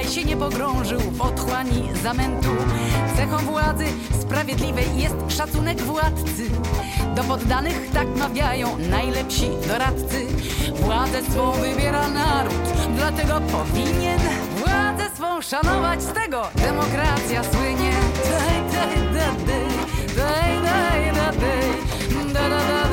aby 0.04 0.12
kraj 0.12 0.14
się 0.14 0.24
nie 0.24 0.36
pogrążył 0.36 1.00
w 1.00 1.20
otchłani 1.20 1.88
zamętu. 2.02 2.48
Cechą 3.16 3.36
władzy 3.36 3.84
sprawiedliwej 4.20 4.86
jest 4.96 5.14
szacunek 5.28 5.82
władcy. 5.82 6.50
Do 7.16 7.24
poddanych 7.24 7.90
tak 7.92 8.16
mawiają 8.16 8.78
najlepsi 8.78 9.50
doradcy. 9.68 10.26
Władzę 10.74 11.22
swą 11.22 11.52
wybiera 11.52 12.08
naród, 12.08 12.54
dlatego 12.96 13.40
powinien 13.40 14.20
władzę 14.56 15.16
swą 15.16 15.42
szanować. 15.42 16.02
Z 16.02 16.12
tego 16.12 16.42
demokracja 16.54 17.44
słynie. 17.44 17.92
Daj, 18.30 18.72
daj, 18.72 18.96
da, 19.14 19.26
daj, 19.46 19.68
daj, 20.16 20.62
daj, 20.62 21.14
da, 21.14 21.32
daj, 21.32 22.32
da, 22.32 22.40
da, 22.40 22.48
da, 22.48 22.58
da, 22.58 22.68
daj, 22.68 22.83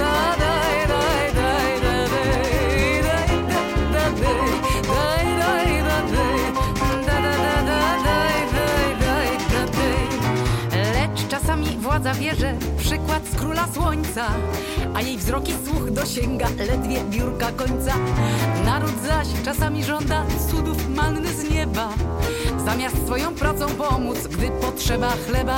władza 12.02 12.20
bierze 12.20 12.54
przykład 12.78 13.28
z 13.28 13.36
króla 13.36 13.68
słońca, 13.74 14.26
a 14.94 15.02
jej 15.02 15.18
wzrok 15.18 15.50
i 15.50 15.54
słuch 15.66 15.92
dosięga 15.92 16.48
ledwie 16.58 17.04
biurka 17.04 17.52
końca. 17.52 17.94
Naród 18.66 18.92
zaś 19.08 19.28
czasami 19.46 19.84
żąda 19.84 20.26
cudów 20.52 20.90
manny 20.90 21.34
z 21.34 21.52
nieba, 21.52 21.90
zamiast 22.66 22.96
swoją 23.06 23.36
pracą 23.36 23.68
pomóc, 23.68 24.28
gdy 24.28 24.50
potrzeba 24.50 25.12
chleba. 25.28 25.58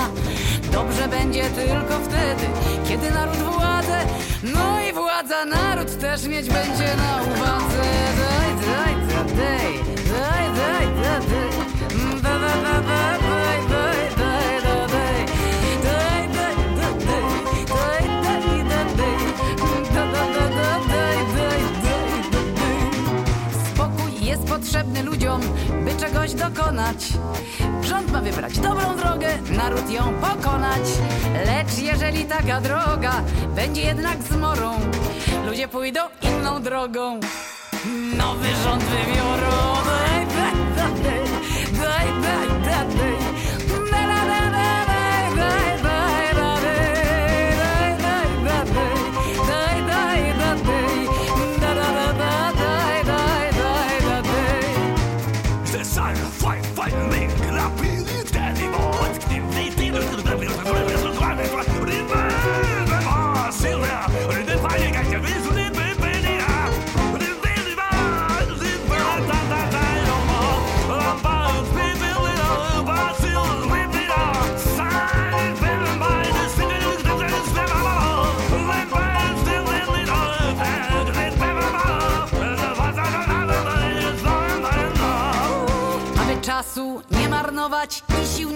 Dobrze 0.72 1.08
będzie 1.08 1.44
tylko 1.44 2.00
wtedy, 2.00 2.46
kiedy 2.88 3.12
naród 3.12 3.38
władzę, 3.38 4.00
no 4.44 4.82
i 4.82 4.94
władza 4.94 5.46
naród 5.46 6.00
też 6.00 6.28
mieć 6.28 6.50
będzie 6.50 6.96
na 6.98 7.22
uwadze. 7.24 7.84
Daj, 8.20 8.56
daj, 8.66 8.96
daj, 9.08 9.36
daj, 9.36 9.74
daj, 10.10 10.46
daj, 10.56 10.88
daj, 11.04 11.20
daj, 11.30 12.22
da, 12.22 12.30
da, 12.30 12.39
da, 12.39 12.62
da, 12.62 12.82
daj, 12.82 13.20
daj, 13.20 13.22
czegoś 26.28 26.41
dokonać. 26.41 26.97
Rząd 27.82 28.11
ma 28.11 28.21
wybrać 28.21 28.59
dobrą 28.59 28.95
drogę, 28.97 29.28
naród 29.57 29.89
ją 29.89 30.13
pokonać. 30.21 30.82
Lecz 31.45 31.78
jeżeli 31.78 32.26
taka 32.26 32.61
droga 32.61 33.13
będzie 33.55 33.82
jednak 33.82 34.21
zmorą, 34.21 34.80
ludzie 35.45 35.67
pójdą 35.67 35.99
inną 36.21 36.61
drogą. 36.61 37.19
Nowy 38.17 38.47
rząd 38.63 38.84
wybiorą. 38.84 39.72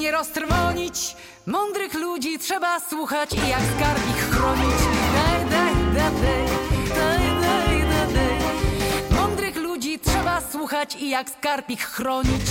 Nie 0.08 0.12
roztrwonić, 0.12 1.16
mądrych 1.46 1.94
ludzi 1.94 2.40
trzeba 2.40 2.80
słuchać 2.80 3.34
i 3.34 3.50
jak 3.50 3.60
skarb 3.76 4.10
ich 4.10 4.30
chronić. 4.30 4.80
Daj, 5.14 5.50
daj, 5.50 5.74
da, 5.96 6.12
daj, 6.12 6.46
daj, 6.90 7.42
daj, 7.42 7.82
da, 7.82 8.14
daj. 8.14 9.20
Mądrych 9.22 9.56
ludzi 9.56 10.00
trzeba 10.00 10.42
słuchać 10.52 10.96
i 10.96 11.10
jak 11.10 11.30
skarb 11.30 11.70
ich 11.70 11.82
chronić. 11.82 12.42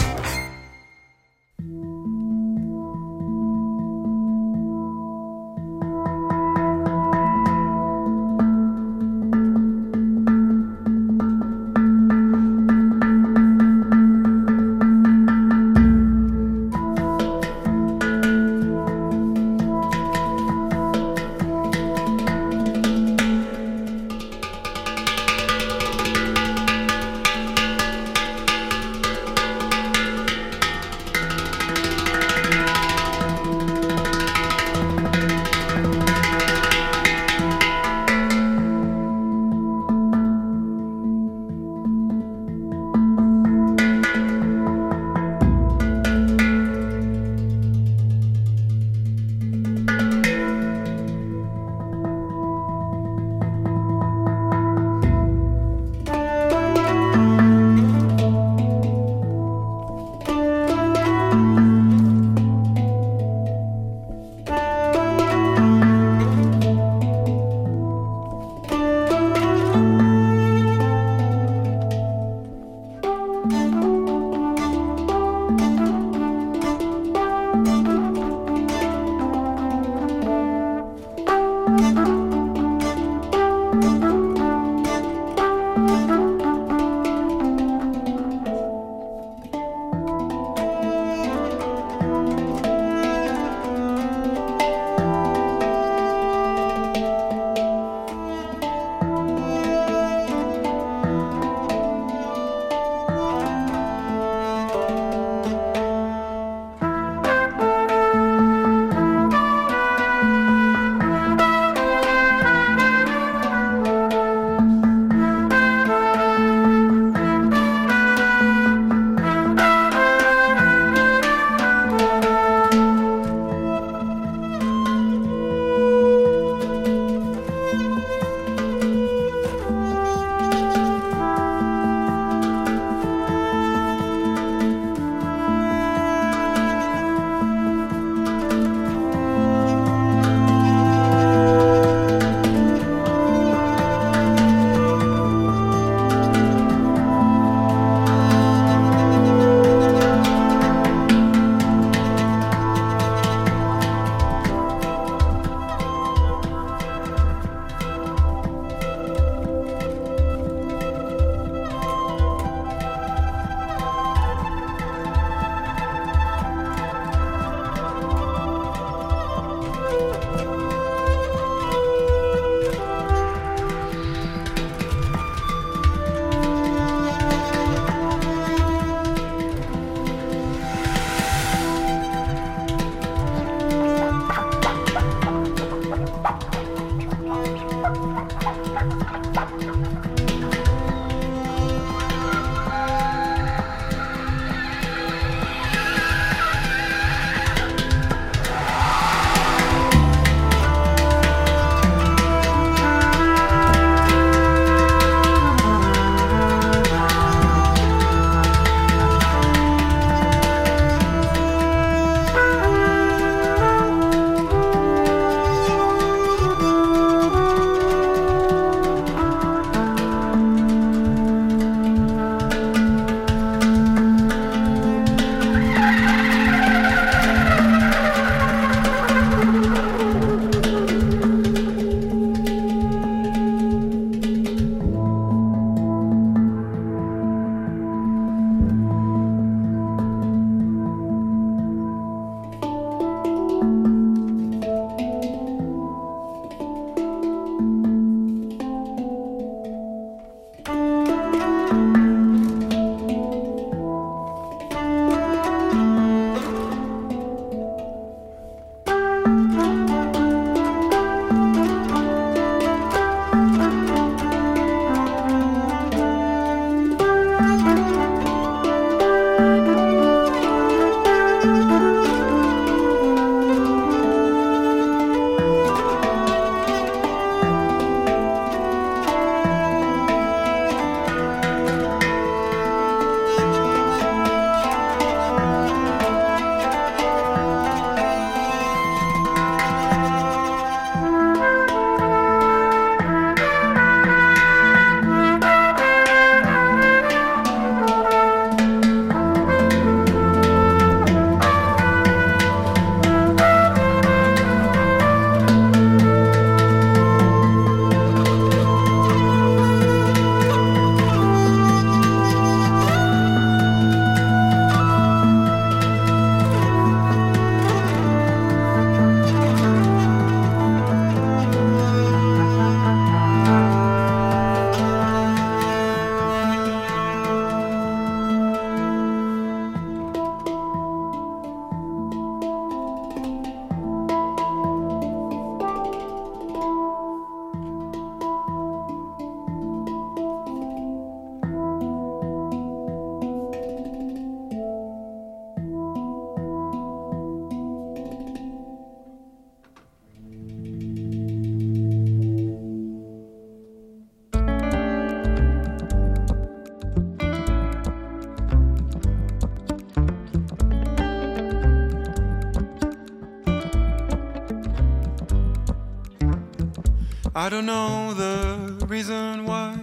I 367.38 367.50
don't 367.50 367.66
know 367.66 368.14
the 368.14 368.86
reason 368.86 369.44
why 369.44 369.76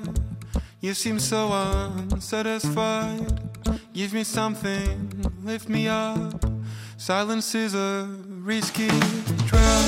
you 0.82 0.96
seem 0.96 1.20
so 1.20 1.52
unsatisfied. 1.52 3.42
Give 3.94 4.12
me 4.12 4.24
something, 4.24 5.24
lift 5.44 5.70
me 5.70 5.88
up. 5.88 6.44
Silence 6.98 7.54
is 7.54 7.76
a 7.76 8.10
risky 8.42 8.88
trap. 9.46 9.86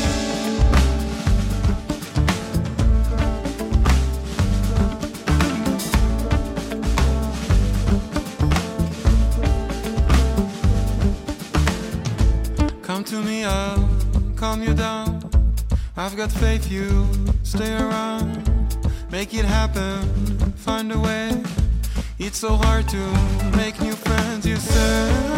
Come 12.83 13.03
to 13.05 13.23
me, 13.23 13.43
I'll 13.43 13.89
calm 14.35 14.61
you 14.61 14.75
down. 14.75 15.27
I've 15.97 16.15
got 16.15 16.31
faith 16.31 16.69
you 16.71 17.07
stay 17.55 17.73
around. 17.73 18.43
Make 19.11 19.33
it 19.33 19.45
happen, 19.45 20.01
find 20.57 20.91
a 20.91 20.99
way. 20.99 21.31
It's 22.19 22.37
so 22.37 22.55
hard 22.55 22.87
to 22.89 23.03
make 23.55 23.79
new 23.79 23.93
friends, 23.93 24.45
you 24.45 24.57
say. 24.57 25.34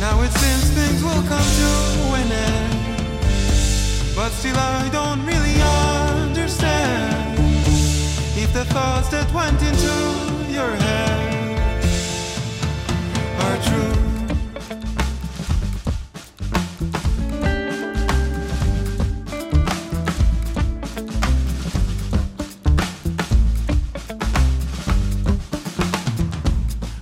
Now 0.00 0.22
it 0.22 0.30
seems 0.30 0.70
things 0.70 1.02
will 1.02 1.22
come 1.24 1.48
to 1.60 1.70
an 2.20 2.30
end, 2.30 3.04
but 4.14 4.30
still 4.30 4.56
I 4.56 4.88
don't 4.90 5.26
really 5.26 5.60
understand 5.60 7.38
if 8.36 8.52
the 8.54 8.64
thoughts 8.66 9.08
that 9.08 9.28
went 9.34 9.60
into 9.60 9.94
your 10.52 10.70
head 10.70 11.58
are 13.44 13.58
true. 13.68 13.94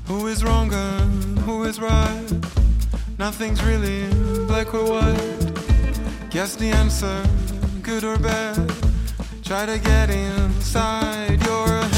Who 0.07 0.27
is 0.29 0.43
wrong 0.43 0.73
and 0.73 1.39
who 1.41 1.65
is 1.65 1.79
right? 1.79 2.26
Nothing's 3.27 3.59
really 3.65 4.07
black 4.47 4.73
or 4.73 4.85
white. 4.85 5.51
Guess 6.31 6.55
the 6.55 6.71
answer, 6.71 7.25
good 7.83 8.05
or 8.05 8.17
bad. 8.19 8.73
Try 9.43 9.67
to 9.67 9.81
get 9.81 10.11
inside 10.11 11.45
your 11.45 11.67
head. 11.67 11.89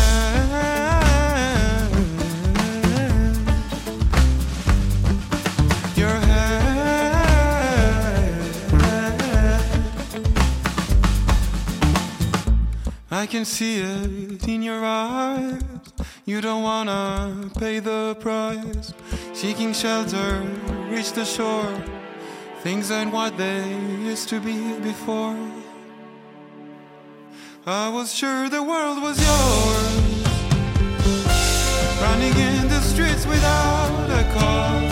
Your 5.97 6.09
head. 6.09 6.33
I 13.11 13.27
can 13.27 13.45
see 13.45 13.81
it 13.81 14.49
in 14.49 14.63
your 14.63 14.83
eyes. 14.83 15.63
You 16.25 16.41
don't 16.41 16.63
wanna 16.63 17.51
pay 17.59 17.81
the 17.81 18.17
price. 18.19 18.95
Seeking 19.35 19.75
shelter, 19.75 20.43
reach 20.91 21.13
the 21.13 21.25
shore. 21.25 21.73
Things 22.63 22.91
ain't 22.91 23.13
what 23.13 23.37
they 23.37 23.69
used 24.03 24.29
to 24.31 24.41
be 24.41 24.73
before. 24.81 25.37
I 27.67 27.89
was 27.89 28.15
sure 28.15 28.49
the 28.49 28.63
world 28.63 29.03
was 29.03 29.19
yours. 29.29 30.09
Running 32.01 32.37
in 32.37 32.69
the 32.69 32.81
streets 32.81 33.27
without 33.27 34.11
a 34.11 34.25
cause. 34.35 34.88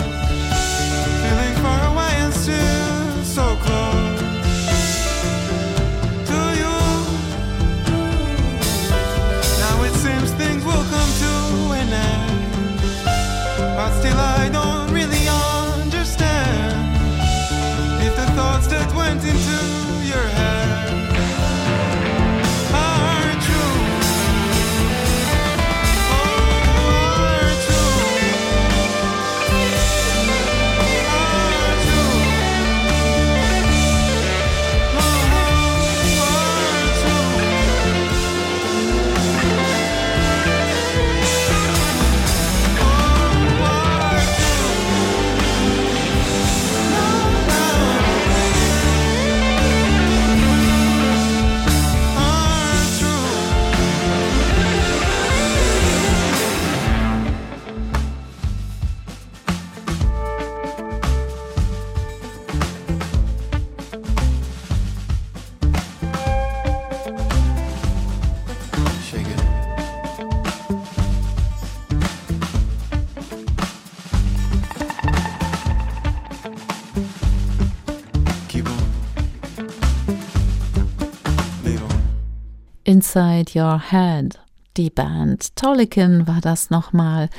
Inside 82.97 83.51
Your 83.53 83.79
Head. 83.91 84.39
Die 84.75 84.89
Band 84.89 85.55
Tolikin 85.55 86.25
war 86.25 86.41
das 86.41 86.71
nochmal. 86.71 87.29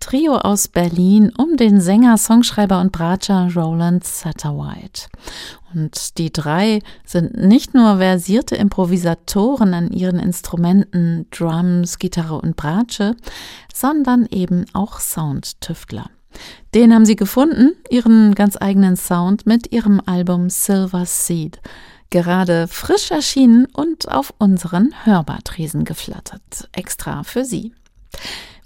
Trio 0.00 0.36
aus 0.36 0.68
Berlin 0.68 1.32
um 1.38 1.56
den 1.56 1.80
Sänger, 1.80 2.18
Songschreiber 2.18 2.78
und 2.78 2.92
Bratscher 2.92 3.48
Roland 3.56 4.04
Satterwhite. 4.04 5.08
Und 5.72 6.18
die 6.18 6.30
drei 6.30 6.80
sind 7.06 7.38
nicht 7.38 7.72
nur 7.72 7.96
versierte 7.96 8.56
Improvisatoren 8.56 9.72
an 9.72 9.90
ihren 9.92 10.18
Instrumenten 10.18 11.26
Drums, 11.30 11.98
Gitarre 11.98 12.38
und 12.42 12.56
Bratsche, 12.56 13.16
sondern 13.72 14.26
eben 14.26 14.66
auch 14.74 15.00
Soundtüftler. 15.00 16.10
Den 16.74 16.92
haben 16.92 17.06
sie 17.06 17.16
gefunden, 17.16 17.72
ihren 17.88 18.34
ganz 18.34 18.58
eigenen 18.60 18.96
Sound 18.96 19.46
mit 19.46 19.72
ihrem 19.72 20.02
Album 20.04 20.50
Silver 20.50 21.06
Seed 21.06 21.62
gerade 22.10 22.68
frisch 22.68 23.10
erschienen 23.10 23.66
und 23.66 24.10
auf 24.10 24.32
unseren 24.38 24.94
Hörbartresen 25.04 25.84
geflattert, 25.84 26.68
extra 26.72 27.22
für 27.22 27.44
Sie. 27.44 27.72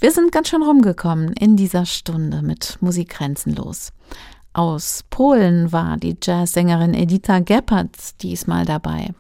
Wir 0.00 0.10
sind 0.10 0.32
ganz 0.32 0.48
schön 0.48 0.62
rumgekommen 0.62 1.32
in 1.32 1.56
dieser 1.56 1.86
Stunde 1.86 2.42
mit 2.42 2.78
Musik 2.80 3.10
grenzenlos. 3.10 3.92
Aus 4.52 5.04
Polen 5.08 5.72
war 5.72 5.96
die 5.96 6.16
Jazzsängerin 6.20 6.94
Edita 6.94 7.38
Geppert 7.38 8.20
diesmal 8.22 8.66
dabei. 8.66 9.14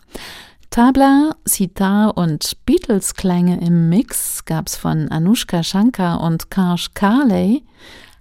Tabla, 0.70 1.36
Sitar 1.44 2.16
und 2.16 2.64
Beatles-Klänge 2.64 3.60
im 3.60 3.88
Mix 3.88 4.44
gab's 4.44 4.74
von 4.74 5.08
Anushka 5.10 5.62
Shankar 5.62 6.20
und 6.20 6.50
Karsh 6.50 6.94
Carley, 6.94 7.62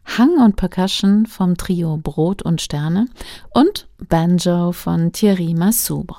Hang 0.06 0.38
und 0.44 0.56
Percussion 0.56 1.26
vom 1.26 1.56
Trio 1.58 1.98
Brot 1.98 2.42
und 2.42 2.62
Sterne 2.62 3.08
und 3.52 3.88
Banjo 4.10 4.72
von 4.72 5.12
Thierry 5.12 5.54
Masubre. 5.54 6.18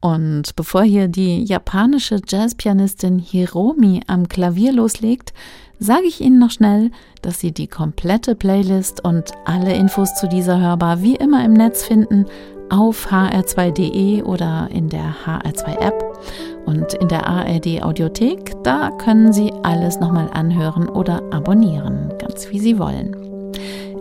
Und 0.00 0.56
bevor 0.56 0.82
hier 0.82 1.08
die 1.08 1.44
japanische 1.44 2.20
Jazzpianistin 2.26 3.18
Hiromi 3.18 4.02
am 4.08 4.28
Klavier 4.28 4.72
loslegt, 4.72 5.32
sage 5.78 6.06
ich 6.06 6.20
Ihnen 6.20 6.38
noch 6.38 6.50
schnell, 6.50 6.90
dass 7.22 7.40
Sie 7.40 7.52
die 7.52 7.68
komplette 7.68 8.34
Playlist 8.34 9.04
und 9.04 9.32
alle 9.44 9.74
Infos 9.74 10.14
zu 10.14 10.28
dieser 10.28 10.60
Hörbar 10.60 11.02
wie 11.02 11.16
immer 11.16 11.44
im 11.44 11.52
Netz 11.52 11.84
finden 11.84 12.26
auf 12.72 13.06
hr2.de 13.12 14.22
oder 14.22 14.68
in 14.72 14.88
der 14.88 15.14
HR2-App 15.26 16.18
und 16.64 16.94
in 16.94 17.08
der 17.08 17.26
ARD 17.26 17.82
Audiothek. 17.82 18.54
Da 18.64 18.90
können 18.98 19.32
Sie 19.32 19.52
alles 19.62 20.00
nochmal 20.00 20.30
anhören 20.32 20.88
oder 20.88 21.22
abonnieren, 21.30 22.12
ganz 22.18 22.50
wie 22.50 22.58
Sie 22.58 22.78
wollen. 22.78 23.14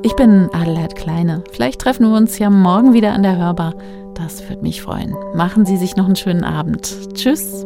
Ich 0.04 0.16
bin 0.16 0.50
Adelheid 0.54 0.96
Kleine. 0.96 1.44
Vielleicht 1.52 1.82
treffen 1.82 2.10
wir 2.10 2.18
uns 2.18 2.40
ja 2.40 2.50
morgen 2.50 2.94
wieder 2.94 3.14
an 3.14 3.24
der 3.24 3.38
Hörbar. 3.38 3.76
Das 4.16 4.48
würde 4.50 4.62
mich 4.62 4.82
freuen. 4.82 5.16
Machen 5.36 5.66
Sie 5.66 5.78
sich 5.78 5.96
noch 5.96 6.06
einen 6.06 6.16
schönen 6.16 6.44
Abend. 6.44 7.14
Tschüss. 7.14 7.66